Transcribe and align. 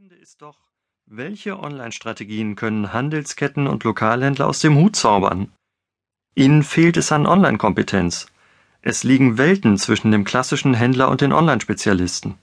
Entscheidende 0.00 0.22
ist 0.22 0.40
doch, 0.40 0.56
welche 1.04 1.60
Online-Strategien 1.60 2.56
können 2.56 2.94
Handelsketten 2.94 3.66
und 3.66 3.84
Lokalhändler 3.84 4.46
aus 4.46 4.60
dem 4.60 4.76
Hut 4.76 4.96
zaubern? 4.96 5.52
Ihnen 6.34 6.62
fehlt 6.62 6.96
es 6.96 7.12
an 7.12 7.26
Online-Kompetenz. 7.26 8.26
Es 8.80 9.04
liegen 9.04 9.36
Welten 9.36 9.76
zwischen 9.76 10.10
dem 10.10 10.24
klassischen 10.24 10.72
Händler 10.72 11.10
und 11.10 11.20
den 11.20 11.34
Online-Spezialisten. 11.34 12.38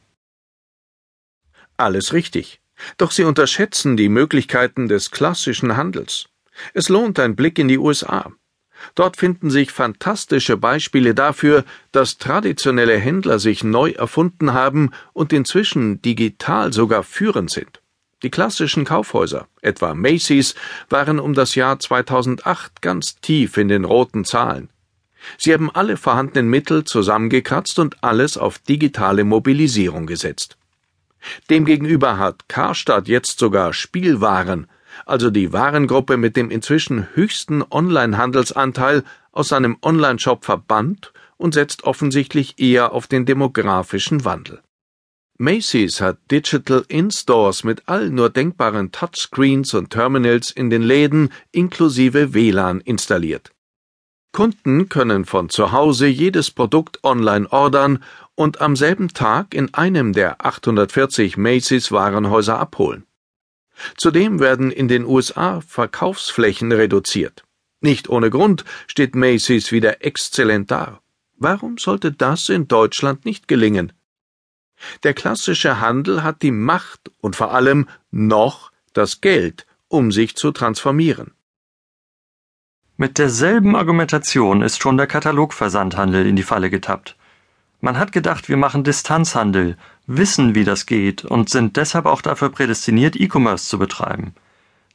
Alles 1.78 2.14
richtig. 2.14 2.62
Doch 2.98 3.09
Sie 3.09 3.23
unterschätzen 3.23 3.98
die 3.98 4.10
Möglichkeiten 4.10 4.88
des 4.88 5.10
klassischen 5.10 5.76
Handels. 5.78 6.30
Es 6.76 6.89
lohnt 6.89 7.18
ein 7.18 7.36
Blick 7.36 7.58
in 7.58 7.70
die 7.70 7.80
USA. 7.80 8.32
Dort 8.96 9.18
finden 9.18 9.50
sich 9.50 9.71
fantastische 9.71 10.57
Beispiele 10.57 11.14
dafür, 11.14 11.64
dass 11.91 12.18
traditionelle 12.18 12.98
Händler 12.98 13.39
sich 13.39 13.64
neu 13.64 13.91
erfunden 13.91 14.54
haben 14.54 14.91
und 15.14 15.34
inzwischen 15.34 16.02
digital 16.02 16.73
sogar 16.73 17.04
führend 17.04 17.52
sind. 17.52 17.82
Die 18.23 18.32
klassischen 18.32 18.84
Kaufhäuser, 18.84 19.48
etwa 19.62 19.94
Macy's, 19.94 20.55
waren 20.90 21.20
um 21.20 21.34
das 21.36 21.53
Jahr 21.53 21.80
2008 21.80 22.81
ganz 22.81 23.20
tief 23.22 23.58
in 23.58 23.67
den 23.67 23.86
roten 23.86 24.26
Zahlen. 24.26 24.70
Sie 25.38 25.53
haben 25.53 25.70
alle 25.70 25.98
vorhandenen 25.98 26.50
Mittel 26.50 26.84
zusammengekratzt 26.84 27.78
und 27.80 28.03
alles 28.03 28.38
auf 28.38 28.58
digitale 28.58 29.23
Mobilisierung 29.23 30.08
gesetzt. 30.08 30.58
Demgegenüber 31.50 32.17
hat 32.17 32.48
Karstadt 32.48 33.08
jetzt 33.08 33.39
sogar 33.39 33.73
Spielwaren, 33.73 34.67
also 35.06 35.30
die 35.30 35.54
Warengruppe 35.54 36.18
mit 36.18 36.36
dem 36.36 36.50
inzwischen 36.50 37.08
höchsten 37.14 37.64
Online-Handelsanteil, 37.70 39.04
aus 39.32 39.50
seinem 39.50 39.78
Online-Shop 39.82 40.44
verbannt 40.44 41.14
und 41.38 41.54
setzt 41.54 41.84
offensichtlich 41.84 42.60
eher 42.60 42.92
auf 42.92 43.08
den 43.08 43.26
demografischen 43.26 44.26
Wandel. 44.26 44.62
Macy's 45.40 46.02
hat 46.02 46.18
Digital 46.32 46.84
In-Stores 46.88 47.64
mit 47.64 47.88
allen 47.88 48.16
nur 48.16 48.32
denkbaren 48.32 48.92
Touchscreens 48.92 49.76
und 49.76 49.92
Terminals 49.92 50.50
in 50.50 50.72
den 50.72 50.81
Läden 50.81 51.30
inklusive 51.52 52.34
WLAN 52.34 52.82
installiert. 52.82 53.52
Kunden 54.32 54.89
können 54.89 55.26
von 55.26 55.50
zu 55.50 55.72
Hause 55.72 56.08
jedes 56.08 56.52
Produkt 56.52 57.04
online 57.04 57.52
ordern 57.52 58.04
und 58.36 58.61
am 58.61 58.76
selben 58.76 59.09
Tag 59.09 59.54
in 59.54 59.73
einem 59.73 60.14
der 60.14 60.45
840 60.45 61.38
Macy's 61.38 61.92
Warenhäuser 61.92 62.59
abholen. 62.59 63.06
Zudem 63.95 64.39
werden 64.39 64.72
in 64.72 64.88
den 64.88 65.06
USA 65.06 65.61
Verkaufsflächen 65.61 66.72
reduziert. 66.72 67.44
Nicht 67.81 68.09
ohne 68.09 68.30
Grund 68.30 68.66
steht 68.88 69.16
Macy's 69.16 69.72
wieder 69.72 70.03
exzellent 70.03 70.72
da. 70.72 71.00
Warum 71.38 71.78
sollte 71.78 72.11
das 72.11 72.50
in 72.50 72.67
Deutschland 72.67 73.25
nicht 73.25 73.48
gelingen? 73.48 73.94
Der 75.03 75.14
klassische 75.14 75.80
Handel 75.80 76.23
hat 76.23 76.42
die 76.42 76.52
Macht 76.52 77.11
und 77.20 77.36
vor 77.36 77.53
allem 77.53 77.88
noch 78.11 78.72
das 78.94 79.22
Geld, 79.22 79.66
um 79.88 80.11
sich 80.11 80.36
zu 80.36 80.52
transformieren. 80.52 81.33
Mit 82.95 83.20
derselben 83.20 83.75
Argumentation 83.75 84.64
ist 84.64 84.81
schon 84.81 84.98
der 84.98 85.05
Katalogversandhandel 85.05 86.25
in 86.25 86.36
die 86.36 86.44
Falle 86.44 86.72
getappt. 86.72 87.16
Man 87.80 88.00
hat 88.00 88.11
gedacht, 88.11 88.50
wir 88.50 88.58
machen 88.58 88.83
Distanzhandel, 88.83 89.78
wissen, 90.08 90.55
wie 90.55 90.63
das 90.63 90.86
geht 90.86 91.25
und 91.25 91.50
sind 91.50 91.77
deshalb 91.77 92.05
auch 92.05 92.22
dafür 92.22 92.50
prädestiniert, 92.50 93.16
E-Commerce 93.16 93.69
zu 93.69 93.77
betreiben. 93.77 94.33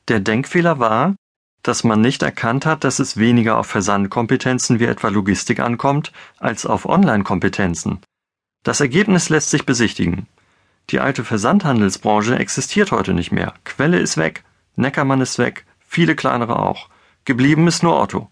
Der 0.08 0.20
Denkfehler 0.20 0.78
war, 0.78 1.14
dass 1.62 1.84
man 1.84 2.00
nicht 2.00 2.22
erkannt 2.22 2.66
hat, 2.66 2.82
dass 2.82 2.98
es 2.98 3.16
weniger 3.16 3.58
auf 3.58 3.68
Versandkompetenzen 3.68 4.80
wie 4.80 4.86
etwa 4.86 5.08
Logistik 5.08 5.60
ankommt, 5.60 6.12
als 6.38 6.66
auf 6.66 6.86
Online-Kompetenzen. 6.86 8.00
Das 8.64 8.80
Ergebnis 8.80 9.28
lässt 9.28 9.50
sich 9.50 9.64
besichtigen. 9.64 10.26
Die 10.90 10.98
alte 10.98 11.24
Versandhandelsbranche 11.24 12.36
existiert 12.36 12.90
heute 12.90 13.14
nicht 13.14 13.30
mehr. 13.30 13.54
Quelle 13.64 13.98
ist 13.98 14.16
weg, 14.16 14.42
Neckermann 14.74 15.20
ist 15.20 15.38
weg, 15.38 15.64
viele 15.86 16.16
kleinere 16.16 16.58
auch. 16.58 16.88
Geblieben 17.24 17.68
ist 17.68 17.84
nur 17.84 18.00
Otto. 18.00 18.28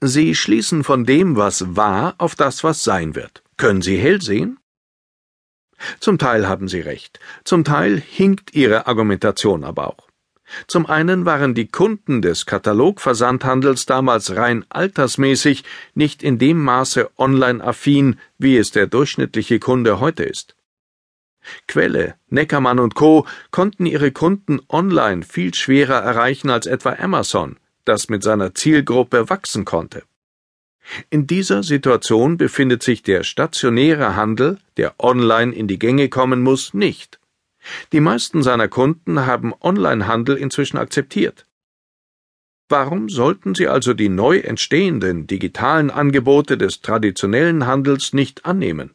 Sie 0.00 0.34
schließen 0.34 0.84
von 0.84 1.04
dem, 1.04 1.36
was 1.36 1.76
war, 1.76 2.14
auf 2.18 2.34
das, 2.34 2.64
was 2.64 2.84
sein 2.84 3.14
wird. 3.14 3.42
Können 3.62 3.80
Sie 3.80 3.96
hell 3.96 4.20
sehen? 4.20 4.58
Zum 6.00 6.18
Teil 6.18 6.48
haben 6.48 6.66
Sie 6.66 6.80
recht, 6.80 7.20
zum 7.44 7.62
Teil 7.62 7.96
hinkt 8.00 8.56
Ihre 8.56 8.88
Argumentation 8.88 9.62
aber 9.62 9.86
auch. 9.86 10.08
Zum 10.66 10.86
einen 10.86 11.26
waren 11.26 11.54
die 11.54 11.68
Kunden 11.68 12.22
des 12.22 12.44
Katalogversandhandels 12.44 13.86
damals 13.86 14.34
rein 14.34 14.64
altersmäßig 14.68 15.62
nicht 15.94 16.24
in 16.24 16.40
dem 16.40 16.60
Maße 16.60 17.08
online-affin, 17.16 18.18
wie 18.36 18.56
es 18.56 18.72
der 18.72 18.88
durchschnittliche 18.88 19.60
Kunde 19.60 20.00
heute 20.00 20.24
ist. 20.24 20.56
Quelle, 21.68 22.16
Neckermann 22.30 22.80
und 22.80 22.96
Co. 22.96 23.28
konnten 23.52 23.86
ihre 23.86 24.10
Kunden 24.10 24.58
online 24.68 25.22
viel 25.22 25.54
schwerer 25.54 26.02
erreichen 26.02 26.50
als 26.50 26.66
etwa 26.66 26.94
Amazon, 26.94 27.60
das 27.84 28.08
mit 28.08 28.24
seiner 28.24 28.56
Zielgruppe 28.56 29.30
wachsen 29.30 29.64
konnte. 29.64 30.02
In 31.10 31.26
dieser 31.26 31.62
Situation 31.62 32.36
befindet 32.36 32.82
sich 32.82 33.02
der 33.02 33.22
stationäre 33.22 34.16
Handel, 34.16 34.58
der 34.76 34.94
online 34.98 35.54
in 35.54 35.68
die 35.68 35.78
Gänge 35.78 36.08
kommen 36.08 36.42
muss, 36.42 36.74
nicht. 36.74 37.20
Die 37.92 38.00
meisten 38.00 38.42
seiner 38.42 38.68
Kunden 38.68 39.24
haben 39.26 39.54
Onlinehandel 39.60 40.36
inzwischen 40.36 40.78
akzeptiert. 40.78 41.46
Warum 42.68 43.08
sollten 43.08 43.54
sie 43.54 43.68
also 43.68 43.92
die 43.94 44.08
neu 44.08 44.38
entstehenden 44.38 45.26
digitalen 45.26 45.90
Angebote 45.90 46.56
des 46.56 46.80
traditionellen 46.80 47.66
Handels 47.66 48.12
nicht 48.12 48.46
annehmen? 48.46 48.94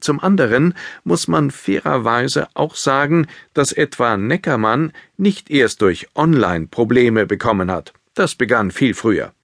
Zum 0.00 0.20
anderen 0.20 0.74
muss 1.04 1.28
man 1.28 1.50
fairerweise 1.50 2.48
auch 2.54 2.74
sagen, 2.74 3.26
dass 3.52 3.72
etwa 3.72 4.16
Neckermann 4.16 4.92
nicht 5.18 5.50
erst 5.50 5.82
durch 5.82 6.08
Online 6.14 6.68
Probleme 6.68 7.26
bekommen 7.26 7.70
hat. 7.70 7.92
Das 8.14 8.34
begann 8.34 8.70
viel 8.70 8.94
früher. 8.94 9.34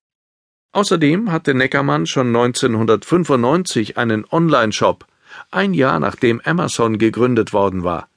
Außerdem 0.77 1.33
hatte 1.33 1.55
Neckermann 1.55 2.05
schon 2.05 2.27
1995 2.37 3.97
einen 3.97 4.27
Online-Shop, 4.31 5.07
ein 5.51 5.73
Jahr 5.73 5.99
nachdem 6.01 6.43
Amazon 6.45 6.99
gegründet 6.99 7.55
worden 7.55 7.83
war. 7.83 8.11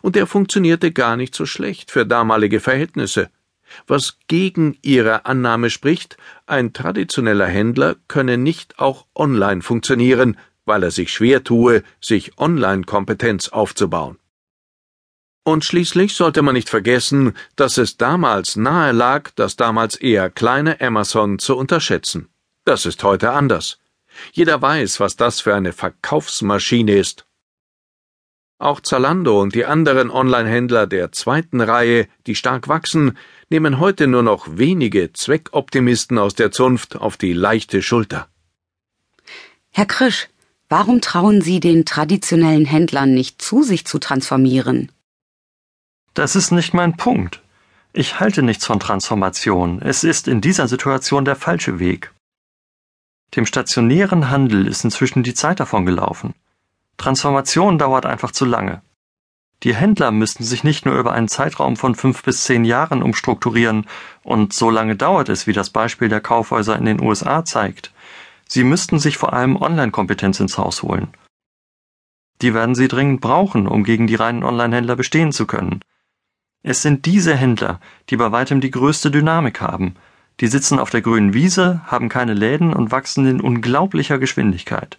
Und 0.00 0.16
der 0.16 0.26
funktionierte 0.26 0.90
gar 0.90 1.18
nicht 1.18 1.34
so 1.34 1.44
schlecht 1.44 1.90
für 1.90 2.06
damalige 2.06 2.60
Verhältnisse. 2.60 3.28
Was 3.86 4.16
gegen 4.26 4.78
ihre 4.80 5.26
Annahme 5.26 5.68
spricht, 5.68 6.16
ein 6.46 6.72
traditioneller 6.72 7.46
Händler 7.46 7.96
könne 8.08 8.38
nicht 8.38 8.78
auch 8.78 9.04
online 9.14 9.60
funktionieren, 9.60 10.38
weil 10.64 10.84
er 10.84 10.90
sich 10.90 11.12
schwer 11.12 11.44
tue, 11.44 11.82
sich 12.00 12.38
Online-Kompetenz 12.38 13.50
aufzubauen. 13.50 14.16
Und 15.48 15.64
schließlich 15.64 16.14
sollte 16.14 16.42
man 16.42 16.52
nicht 16.52 16.68
vergessen, 16.68 17.32
dass 17.56 17.78
es 17.78 17.96
damals 17.96 18.56
nahe 18.56 18.92
lag, 18.92 19.30
das 19.34 19.56
damals 19.56 19.96
eher 19.96 20.28
kleine 20.28 20.78
Amazon 20.78 21.38
zu 21.38 21.56
unterschätzen. 21.56 22.28
Das 22.66 22.84
ist 22.84 23.02
heute 23.02 23.30
anders. 23.30 23.78
Jeder 24.32 24.60
weiß, 24.60 25.00
was 25.00 25.16
das 25.16 25.40
für 25.40 25.54
eine 25.54 25.72
Verkaufsmaschine 25.72 26.98
ist. 26.98 27.24
Auch 28.58 28.80
Zalando 28.82 29.40
und 29.40 29.54
die 29.54 29.64
anderen 29.64 30.10
Online-Händler 30.10 30.86
der 30.86 31.12
zweiten 31.12 31.62
Reihe, 31.62 32.08
die 32.26 32.34
stark 32.34 32.68
wachsen, 32.68 33.16
nehmen 33.48 33.80
heute 33.80 34.06
nur 34.06 34.22
noch 34.22 34.48
wenige 34.58 35.14
Zweckoptimisten 35.14 36.18
aus 36.18 36.34
der 36.34 36.50
Zunft 36.50 36.96
auf 36.96 37.16
die 37.16 37.32
leichte 37.32 37.80
Schulter. 37.80 38.28
Herr 39.70 39.86
Krisch, 39.86 40.28
warum 40.68 41.00
trauen 41.00 41.40
Sie 41.40 41.58
den 41.58 41.86
traditionellen 41.86 42.66
Händlern 42.66 43.14
nicht 43.14 43.40
zu, 43.40 43.62
sich 43.62 43.86
zu 43.86 43.98
transformieren? 43.98 44.92
Das 46.18 46.34
ist 46.34 46.50
nicht 46.50 46.74
mein 46.74 46.96
Punkt. 46.96 47.44
Ich 47.92 48.18
halte 48.18 48.42
nichts 48.42 48.66
von 48.66 48.80
Transformation. 48.80 49.80
Es 49.80 50.02
ist 50.02 50.26
in 50.26 50.40
dieser 50.40 50.66
Situation 50.66 51.24
der 51.24 51.36
falsche 51.36 51.78
Weg. 51.78 52.12
Dem 53.36 53.46
stationären 53.46 54.28
Handel 54.28 54.66
ist 54.66 54.82
inzwischen 54.82 55.22
die 55.22 55.34
Zeit 55.34 55.60
davon 55.60 55.86
gelaufen. 55.86 56.34
Transformation 56.96 57.78
dauert 57.78 58.04
einfach 58.04 58.32
zu 58.32 58.46
lange. 58.46 58.82
Die 59.62 59.76
Händler 59.76 60.10
müssten 60.10 60.42
sich 60.42 60.64
nicht 60.64 60.86
nur 60.86 60.98
über 60.98 61.12
einen 61.12 61.28
Zeitraum 61.28 61.76
von 61.76 61.94
fünf 61.94 62.24
bis 62.24 62.42
zehn 62.42 62.64
Jahren 62.64 63.00
umstrukturieren, 63.04 63.86
und 64.24 64.52
so 64.52 64.70
lange 64.70 64.96
dauert 64.96 65.28
es, 65.28 65.46
wie 65.46 65.52
das 65.52 65.70
Beispiel 65.70 66.08
der 66.08 66.20
Kaufhäuser 66.20 66.76
in 66.76 66.84
den 66.84 67.00
USA 67.00 67.44
zeigt. 67.44 67.92
Sie 68.48 68.64
müssten 68.64 68.98
sich 68.98 69.18
vor 69.18 69.34
allem 69.34 69.54
Online-Kompetenz 69.54 70.40
ins 70.40 70.58
Haus 70.58 70.82
holen. 70.82 71.14
Die 72.42 72.54
werden 72.54 72.74
sie 72.74 72.88
dringend 72.88 73.20
brauchen, 73.20 73.68
um 73.68 73.84
gegen 73.84 74.08
die 74.08 74.16
reinen 74.16 74.42
Online-Händler 74.42 74.96
bestehen 74.96 75.30
zu 75.30 75.46
können. 75.46 75.80
Es 76.62 76.82
sind 76.82 77.06
diese 77.06 77.36
Händler, 77.36 77.80
die 78.10 78.16
bei 78.16 78.32
weitem 78.32 78.60
die 78.60 78.70
größte 78.70 79.10
Dynamik 79.10 79.60
haben. 79.60 79.94
Die 80.40 80.48
sitzen 80.48 80.78
auf 80.78 80.90
der 80.90 81.02
grünen 81.02 81.34
Wiese, 81.34 81.80
haben 81.86 82.08
keine 82.08 82.34
Läden 82.34 82.72
und 82.72 82.90
wachsen 82.90 83.26
in 83.26 83.40
unglaublicher 83.40 84.18
Geschwindigkeit. 84.18 84.98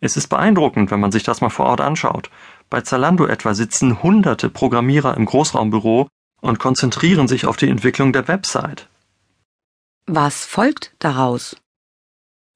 Es 0.00 0.16
ist 0.16 0.28
beeindruckend, 0.28 0.90
wenn 0.90 1.00
man 1.00 1.12
sich 1.12 1.22
das 1.22 1.40
mal 1.40 1.50
vor 1.50 1.66
Ort 1.66 1.80
anschaut. 1.80 2.30
Bei 2.70 2.80
Zalando 2.80 3.26
etwa 3.26 3.54
sitzen 3.54 4.02
hunderte 4.02 4.50
Programmierer 4.50 5.16
im 5.16 5.26
Großraumbüro 5.26 6.08
und 6.40 6.58
konzentrieren 6.58 7.28
sich 7.28 7.46
auf 7.46 7.56
die 7.56 7.68
Entwicklung 7.68 8.12
der 8.12 8.28
Website. 8.28 8.88
Was 10.06 10.44
folgt 10.44 10.94
daraus? 10.98 11.56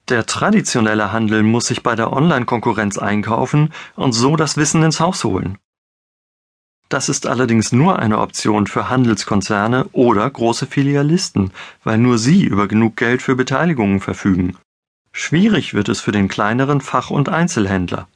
Der 0.08 0.26
traditionelle 0.26 1.12
Handel 1.12 1.42
muss 1.42 1.66
sich 1.66 1.82
bei 1.82 1.94
der 1.94 2.12
Online-Konkurrenz 2.12 2.98
einkaufen 2.98 3.72
und 3.94 4.12
so 4.12 4.36
das 4.36 4.56
Wissen 4.56 4.82
ins 4.82 5.00
Haus 5.00 5.24
holen. 5.24 5.58
Das 6.88 7.10
ist 7.10 7.26
allerdings 7.26 7.70
nur 7.72 7.98
eine 7.98 8.18
Option 8.18 8.66
für 8.66 8.88
Handelskonzerne 8.88 9.86
oder 9.92 10.28
große 10.28 10.66
Filialisten, 10.66 11.50
weil 11.84 11.98
nur 11.98 12.16
sie 12.18 12.44
über 12.44 12.66
genug 12.66 12.96
Geld 12.96 13.20
für 13.20 13.36
Beteiligungen 13.36 14.00
verfügen. 14.00 14.56
Schwierig 15.12 15.74
wird 15.74 15.88
es 15.88 16.00
für 16.00 16.12
den 16.12 16.28
kleineren 16.28 16.80
Fach- 16.80 17.10
und 17.10 17.28
Einzelhändler. 17.28 18.08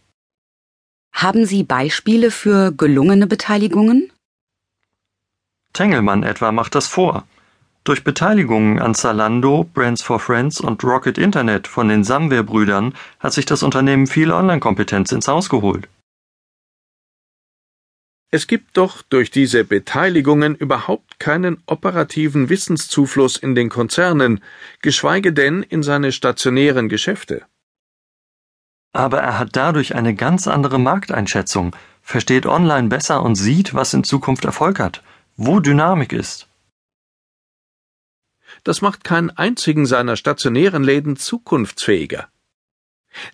Haben 1.12 1.44
Sie 1.44 1.62
Beispiele 1.64 2.30
für 2.30 2.72
gelungene 2.72 3.26
Beteiligungen? 3.26 4.10
Tengelmann 5.74 6.22
etwa 6.22 6.52
macht 6.52 6.74
das 6.74 6.86
vor. 6.86 7.24
Durch 7.84 8.04
Beteiligungen 8.04 8.78
an 8.78 8.94
Zalando, 8.94 9.64
Brands 9.64 10.02
for 10.02 10.20
Friends 10.20 10.60
und 10.60 10.82
Rocket 10.84 11.18
Internet 11.18 11.66
von 11.66 11.88
den 11.88 12.04
Samwer-Brüdern 12.04 12.94
hat 13.18 13.32
sich 13.32 13.44
das 13.44 13.62
Unternehmen 13.62 14.06
viel 14.06 14.30
Online-Kompetenz 14.30 15.12
ins 15.12 15.28
Haus 15.28 15.48
geholt. 15.48 15.88
Es 18.34 18.46
gibt 18.46 18.78
doch 18.78 19.02
durch 19.02 19.30
diese 19.30 19.62
Beteiligungen 19.62 20.54
überhaupt 20.54 21.20
keinen 21.20 21.62
operativen 21.66 22.48
Wissenszufluss 22.48 23.36
in 23.36 23.54
den 23.54 23.68
Konzernen, 23.68 24.42
geschweige 24.80 25.34
denn 25.34 25.62
in 25.62 25.82
seine 25.82 26.12
stationären 26.12 26.88
Geschäfte. 26.88 27.44
Aber 28.94 29.18
er 29.18 29.38
hat 29.38 29.50
dadurch 29.52 29.94
eine 29.94 30.14
ganz 30.14 30.48
andere 30.48 30.78
Markteinschätzung, 30.78 31.76
versteht 32.00 32.46
online 32.46 32.88
besser 32.88 33.22
und 33.22 33.34
sieht, 33.34 33.74
was 33.74 33.92
in 33.92 34.02
Zukunft 34.02 34.46
Erfolg 34.46 34.80
hat, 34.80 35.02
wo 35.36 35.60
Dynamik 35.60 36.14
ist. 36.14 36.48
Das 38.64 38.80
macht 38.80 39.04
keinen 39.04 39.28
einzigen 39.28 39.84
seiner 39.84 40.16
stationären 40.16 40.84
Läden 40.84 41.16
zukunftsfähiger. 41.16 42.28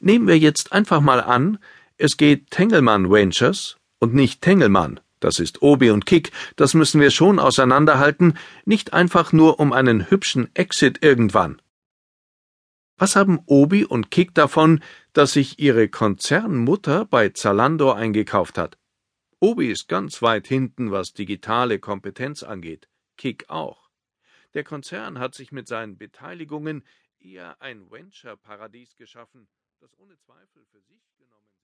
Nehmen 0.01 0.27
wir 0.27 0.39
jetzt 0.39 0.73
einfach 0.73 1.01
mal 1.01 1.21
an, 1.23 1.59
es 1.99 2.17
geht 2.17 2.51
Tengelmann 2.51 3.13
Ventures 3.13 3.78
und 3.99 4.15
nicht 4.15 4.43
Tengelmann, 4.43 5.01
das 5.21 5.41
ist 5.41 5.63
Obi 5.63 5.91
und 5.91 6.07
Kick, 6.07 6.33
das 6.57 6.75
müssen 6.75 7.01
wir 7.01 7.11
schon 7.11 7.39
auseinanderhalten, 7.39 8.39
nicht 8.65 8.93
einfach 8.93 9.33
nur 9.33 9.59
um 9.61 9.73
einen 9.73 10.11
hübschen 10.11 10.55
Exit 10.55 11.03
irgendwann. 11.03 11.61
Was 12.97 13.15
haben 13.15 13.41
Obi 13.47 13.85
und 13.85 14.11
Kick 14.11 14.35
davon, 14.35 14.83
dass 15.13 15.33
sich 15.33 15.59
ihre 15.59 15.89
Konzernmutter 15.89 17.05
bei 17.05 17.29
Zalando 17.29 17.93
eingekauft 17.93 18.59
hat? 18.59 18.77
Obi 19.41 19.71
ist 19.71 19.89
ganz 19.89 20.21
weit 20.21 20.49
hinten, 20.49 20.91
was 20.91 21.13
digitale 21.13 21.79
Kompetenz 21.79 22.43
angeht, 22.43 22.89
Kick 23.17 23.49
auch. 23.49 23.89
Der 24.55 24.65
Konzern 24.65 25.21
hat 25.21 25.35
sich 25.35 25.53
mit 25.53 25.69
seinen 25.69 25.97
Beteiligungen 25.97 26.85
eher 27.21 27.61
ein 27.61 27.89
Venture-Paradies 27.91 28.97
geschaffen, 28.97 29.49
das 29.79 29.97
ohne 29.99 30.19
Zweifel 30.19 30.65
für 30.73 30.81
sich 30.81 31.03
genommen 31.19 31.58